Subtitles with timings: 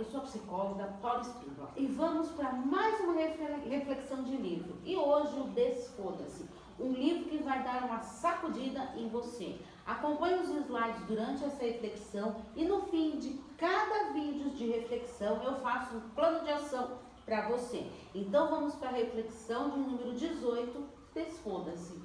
[0.00, 4.78] eu sou a psicóloga Paula Espírito e vamos para mais uma reflexão de livro.
[4.82, 9.60] E hoje o Desfoda-se, um livro que vai dar uma sacudida em você.
[9.84, 15.56] Acompanhe os slides durante essa reflexão e no fim de cada vídeo de reflexão eu
[15.56, 16.92] faço um plano de ação
[17.26, 17.86] para você.
[18.14, 20.82] Então vamos para a reflexão de número 18,
[21.12, 22.00] Desfoda-se.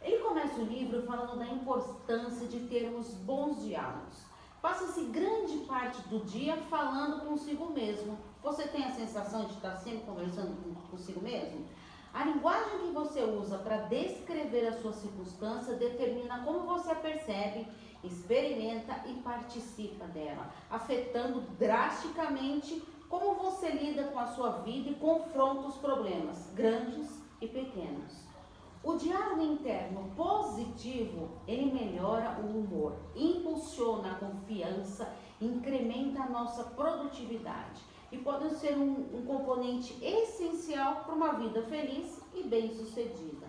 [0.00, 4.33] Ele começa o livro falando da importância de termos bons diálogos.
[4.64, 8.18] Passa-se grande parte do dia falando consigo mesmo.
[8.42, 10.56] Você tem a sensação de estar sempre conversando
[10.90, 11.66] consigo mesmo?
[12.14, 17.68] A linguagem que você usa para descrever a sua circunstância determina como você percebe,
[18.02, 25.68] experimenta e participa dela, afetando drasticamente como você lida com a sua vida e confronta
[25.68, 28.33] os problemas, grandes e pequenos.
[28.84, 37.80] O diálogo interno positivo, ele melhora o humor, impulsiona a confiança, incrementa a nossa produtividade
[38.12, 43.46] e pode ser um, um componente essencial para uma vida feliz e bem-sucedida.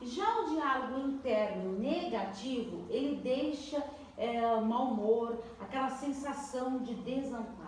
[0.00, 3.82] Já o diálogo interno negativo, ele deixa
[4.16, 7.65] é, mau humor, aquela sensação de desamparo.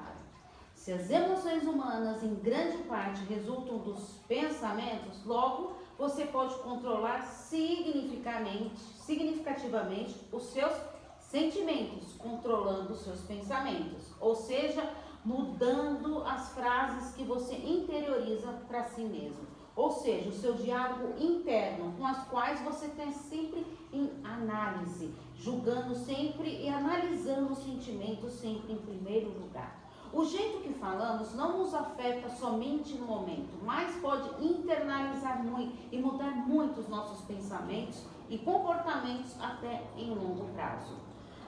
[0.78, 8.78] Se as emoções humanas, em grande parte, resultam dos pensamentos, logo você pode controlar significativamente,
[8.78, 10.72] significativamente os seus
[11.18, 14.88] sentimentos, controlando os seus pensamentos, ou seja,
[15.24, 19.48] mudando as frases que você interioriza para si mesmo.
[19.74, 25.96] Ou seja, o seu diálogo interno, com as quais você está sempre em análise, julgando
[25.96, 29.87] sempre e analisando os sentimentos sempre em primeiro lugar.
[30.12, 35.98] O jeito que falamos não nos afeta somente no momento, mas pode internalizar muito e
[35.98, 40.94] mudar muito os nossos pensamentos e comportamentos até em longo prazo.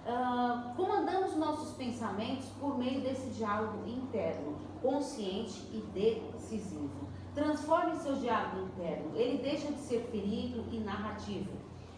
[0.00, 7.08] Uh, comandamos nossos pensamentos por meio desse diálogo interno, consciente e decisivo.
[7.34, 11.50] Transforme seu diálogo interno, ele deixa de ser ferido e narrativo,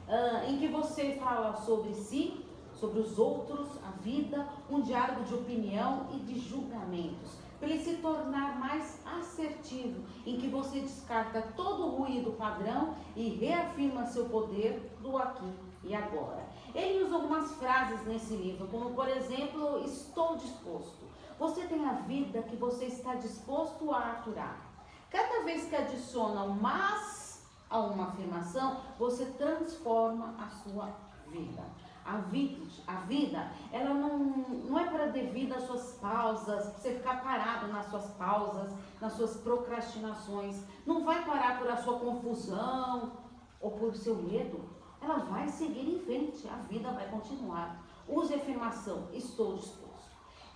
[0.08, 2.41] uh, em que você fala sobre si
[2.82, 7.98] sobre os outros, a vida, um diálogo de opinião e de julgamentos, para ele se
[7.98, 14.98] tornar mais assertivo, em que você descarta todo o ruído padrão e reafirma seu poder
[15.00, 15.48] do aqui
[15.84, 16.44] e agora.
[16.74, 21.04] Ele usa algumas frases nesse livro, como por exemplo, estou disposto.
[21.38, 24.60] Você tem a vida que você está disposto a aturar.
[25.08, 30.90] Cada vez que adiciona um mas a uma afirmação, você transforma a sua
[31.30, 31.62] vida.
[32.04, 37.22] A vida, a vida ela não, não é para devido às suas pausas, você ficar
[37.22, 40.64] parado nas suas pausas, nas suas procrastinações.
[40.84, 43.12] Não vai parar por a sua confusão
[43.60, 44.60] ou por seu medo.
[45.00, 47.82] Ela vai seguir em frente, a vida vai continuar.
[48.08, 49.82] Use a afirmação, estou disposto.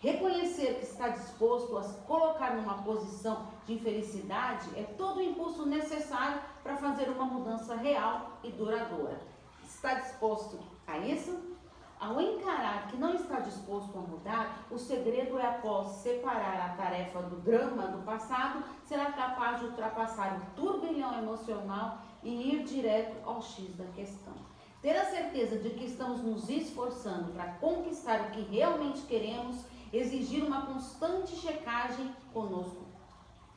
[0.01, 5.65] Reconhecer que está disposto a se colocar numa posição de infelicidade é todo o impulso
[5.65, 9.21] necessário para fazer uma mudança real e duradoura.
[9.65, 11.57] Está disposto a isso?
[11.99, 17.23] Ao encarar que não está disposto a mudar, o segredo é, após separar a tarefa
[17.23, 23.41] do drama do passado, será capaz de ultrapassar o turbilhão emocional e ir direto ao
[23.41, 24.35] X da questão.
[24.83, 30.45] Ter a certeza de que estamos nos esforçando para conquistar o que realmente queremos, exigir
[30.45, 32.85] uma constante checagem conosco,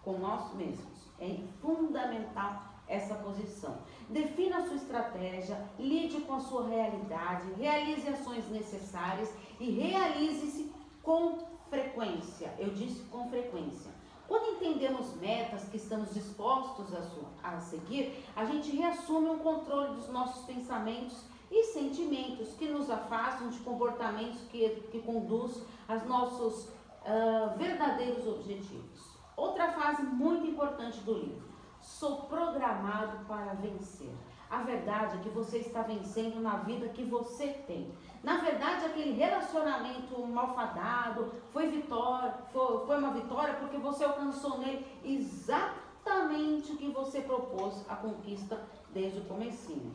[0.02, 1.10] com nós mesmos.
[1.20, 3.78] É fundamental essa posição.
[4.10, 10.74] Defina a sua estratégia, lide com a sua realidade, realize ações necessárias e realize-se
[11.04, 11.38] com
[11.70, 12.54] frequência.
[12.58, 13.92] Eu disse com frequência.
[14.28, 20.10] Quando entendemos metas que estamos dispostos a, a seguir, a gente reassume um controle dos
[20.10, 27.58] nossos pensamentos e sentimentos que nos afastam de comportamentos que, que conduz aos nossos uh,
[27.58, 29.18] verdadeiros objetivos.
[29.36, 31.49] Outra fase muito importante do livro
[31.90, 34.14] Sou programado para vencer.
[34.50, 37.92] A verdade é que você está vencendo na vida que você tem.
[38.24, 44.86] Na verdade, aquele relacionamento malfadado foi vitória, foi, foi uma vitória porque você alcançou nele
[45.04, 48.62] exatamente o que você propôs a conquista
[48.94, 49.94] desde o comecinho.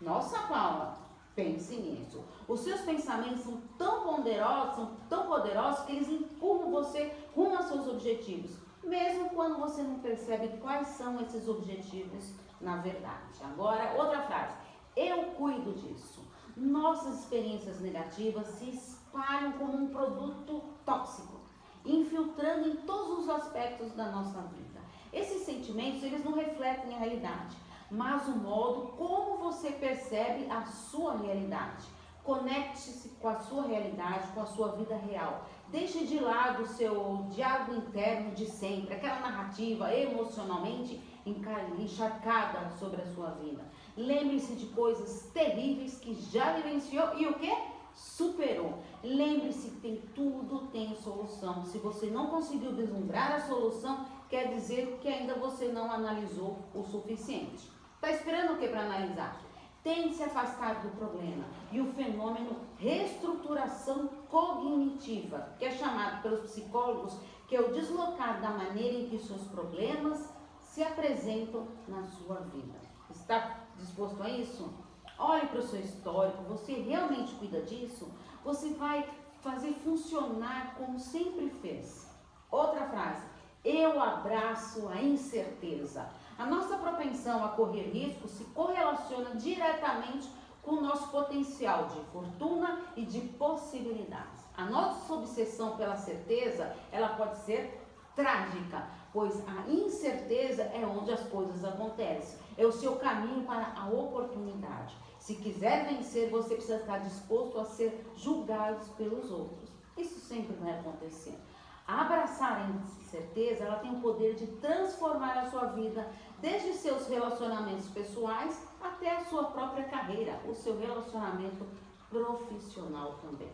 [0.00, 0.98] Nossa, Paula,
[1.34, 2.24] pense nisso.
[2.46, 7.66] Os seus pensamentos são tão poderosos, são tão poderosos que eles empurram você rumo aos
[7.66, 13.42] seus objetivos mesmo quando você não percebe quais são esses objetivos na verdade.
[13.42, 14.54] Agora, outra frase.
[14.96, 16.24] Eu cuido disso.
[16.56, 21.40] Nossas experiências negativas se espalham como um produto tóxico,
[21.84, 24.80] infiltrando em todos os aspectos da nossa vida.
[25.12, 27.56] Esses sentimentos, eles não refletem a realidade,
[27.90, 31.86] mas o modo como você percebe a sua realidade.
[32.24, 35.46] Conecte-se com a sua realidade, com a sua vida real.
[35.68, 43.06] Deixe de lado o seu diálogo interno de sempre, aquela narrativa emocionalmente encharcada sobre a
[43.06, 43.64] sua vida.
[43.96, 47.52] Lembre-se de coisas terríveis que já vivenciou e o que?
[47.92, 48.78] Superou.
[49.02, 51.64] Lembre-se que tem tudo tem solução.
[51.64, 56.84] Se você não conseguiu vislumbrar a solução, quer dizer que ainda você não analisou o
[56.84, 57.68] suficiente.
[57.96, 59.40] Está esperando o que para analisar?
[59.86, 67.16] Tente se afastar do problema e o fenômeno reestruturação cognitiva, que é chamado pelos psicólogos
[67.46, 70.28] que é o deslocar da maneira em que seus problemas
[70.58, 72.74] se apresentam na sua vida.
[73.08, 74.74] Está disposto a isso?
[75.20, 78.12] Olhe para o seu histórico, você realmente cuida disso?
[78.42, 79.08] Você vai
[79.40, 82.12] fazer funcionar como sempre fez.
[82.50, 83.24] Outra frase,
[83.64, 86.10] eu abraço a incerteza.
[86.38, 90.28] A nossa propensão a correr risco se correlaciona diretamente
[90.62, 94.44] com o nosso potencial de fortuna e de possibilidades.
[94.56, 97.80] A nossa obsessão pela certeza, ela pode ser
[98.14, 102.38] trágica, pois a incerteza é onde as coisas acontecem.
[102.58, 104.94] É o seu caminho para a oportunidade.
[105.18, 109.70] Se quiser vencer, você precisa estar disposto a ser julgado pelos outros.
[109.96, 111.38] Isso sempre vai acontecer.
[111.86, 112.68] Abraçar a
[113.00, 116.10] incerteza, ela tem o poder de transformar a sua vida,
[116.40, 121.64] desde seus relacionamentos pessoais até a sua própria carreira, o seu relacionamento
[122.10, 123.50] profissional também.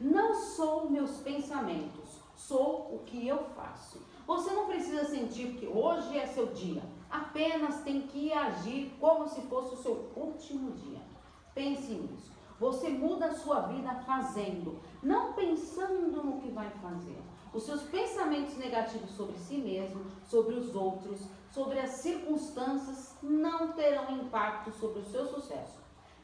[0.00, 4.00] Não sou meus pensamentos, sou o que eu faço.
[4.26, 9.40] Você não precisa sentir que hoje é seu dia, apenas tem que agir como se
[9.42, 11.00] fosse o seu último dia.
[11.54, 12.32] Pense nisso.
[12.58, 17.20] Você muda a sua vida fazendo, não pensando no que vai fazer.
[17.54, 21.20] Os seus pensamentos negativos sobre si mesmo, sobre os outros,
[21.50, 25.78] sobre as circunstâncias não terão impacto sobre o seu sucesso,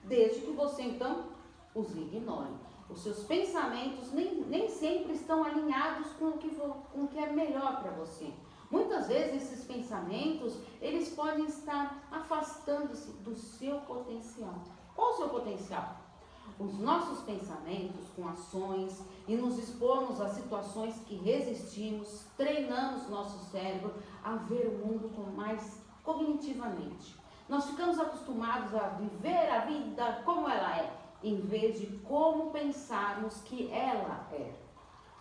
[0.04, 1.26] desde que você então
[1.74, 2.54] os ignore.
[2.88, 7.30] Os seus pensamentos nem, nem sempre estão alinhados com o que, com o que é
[7.30, 8.32] melhor para você.
[8.70, 14.54] Muitas vezes esses pensamentos, eles podem estar afastando-se do seu potencial.
[14.94, 15.96] Qual o seu potencial?
[16.58, 23.92] Os nossos pensamentos com ações e nos expormos a situações que resistimos, treinamos nosso cérebro
[24.24, 27.14] a ver o mundo com mais cognitivamente.
[27.46, 30.90] Nós ficamos acostumados a viver a vida como ela é,
[31.22, 34.50] em vez de como pensarmos que ela é.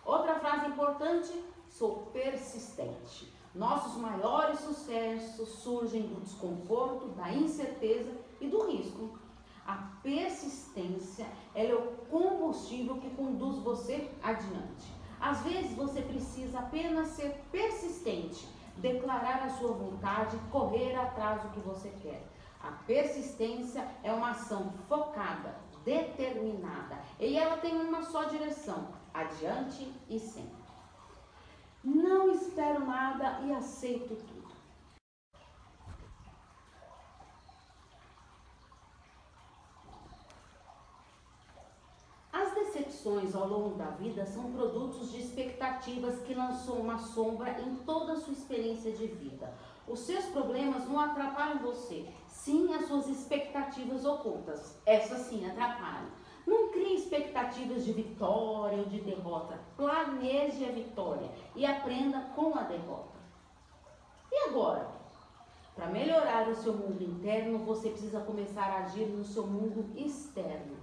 [0.04, 3.30] Outra frase importante: sou persistente.
[3.54, 9.18] Nossos maiores sucessos surgem do desconforto, da incerteza e do risco.
[9.68, 14.90] A persistência é o combustível que conduz você adiante.
[15.20, 18.48] Às vezes você precisa apenas ser persistente,
[18.78, 22.26] declarar a sua vontade, correr atrás do que você quer.
[22.62, 25.54] A persistência é uma ação focada,
[25.84, 30.64] determinada, e ela tem uma só direção: adiante e sempre.
[31.84, 34.37] Não espero nada e aceito tudo.
[43.34, 48.16] Ao longo da vida são produtos de expectativas que lançou uma sombra em toda a
[48.16, 49.50] sua experiência de vida.
[49.86, 54.78] Os seus problemas não atrapalham você, sim as suas expectativas ocultas.
[54.84, 56.10] Essas sim atrapalham.
[56.46, 59.58] Não crie expectativas de vitória ou de derrota.
[59.74, 63.18] Planeje a vitória e aprenda com a derrota.
[64.30, 64.86] E agora?
[65.74, 70.76] Para melhorar o seu mundo interno, você precisa começar a agir no seu mundo externo.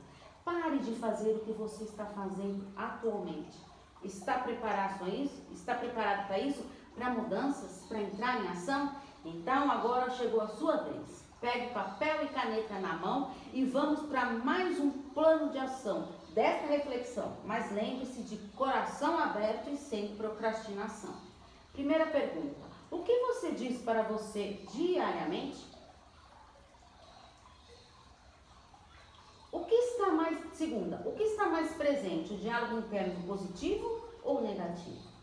[0.46, 3.58] Pare de fazer o que você está fazendo atualmente.
[4.04, 5.42] Está preparado para isso?
[5.52, 6.64] Está preparado para isso?
[6.94, 7.84] Para mudanças?
[7.88, 8.96] Para entrar em ação?
[9.26, 11.26] Então agora chegou a sua vez.
[11.42, 16.68] Pegue papel e caneta na mão e vamos para mais um plano de ação desta
[16.68, 17.36] reflexão.
[17.44, 21.16] Mas lembre-se de coração aberto e sem procrastinação.
[21.74, 22.62] Primeira pergunta:
[22.92, 25.74] o que você diz para você diariamente?
[29.52, 34.42] O que está mais, segunda, o que está mais presente, o diálogo interno positivo ou
[34.42, 35.14] negativo?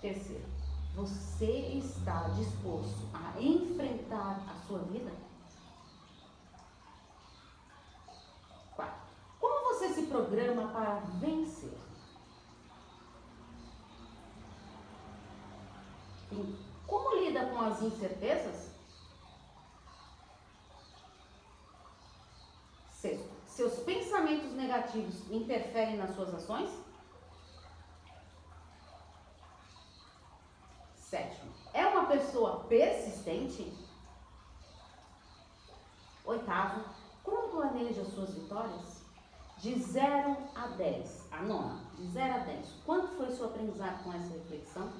[0.00, 0.44] Terceiro,
[0.94, 5.10] você está disposto a enfrentar a sua vida?
[8.76, 11.76] Quarto, como você se programa para vencer?
[16.86, 18.77] Como lida com as incertezas?
[23.58, 26.70] Seus pensamentos negativos interferem nas suas ações?
[30.94, 33.76] Sétimo, é uma pessoa persistente?
[36.24, 36.84] Oitavo,
[37.24, 39.02] como planeja suas vitórias?
[39.56, 44.12] De 0 a 10, a nona, de 0 a 10, quanto foi seu aprendizado com
[44.12, 44.92] essa reflexão?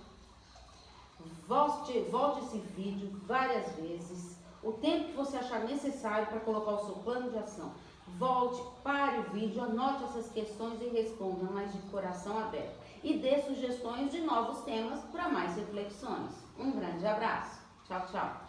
[1.46, 6.86] Volte, volte esse vídeo várias vezes, o tempo que você achar necessário para colocar o
[6.86, 7.72] seu plano de ação.
[8.16, 12.76] Volte, pare o vídeo, anote essas questões e responda, mas de coração aberto.
[13.02, 16.32] E dê sugestões de novos temas para mais reflexões.
[16.58, 17.60] Um grande abraço.
[17.86, 18.47] Tchau, tchau.